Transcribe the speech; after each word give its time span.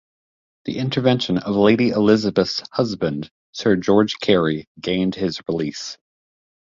The 0.65 0.79
intervention 0.79 1.37
of 1.37 1.55
Lady 1.55 1.89
Elizabeth's 1.89 2.63
husband 2.71 3.29
Sir 3.51 3.75
George 3.75 4.17
Carey 4.17 4.67
gained 4.81 5.13
his 5.13 5.39
release. 5.47 5.99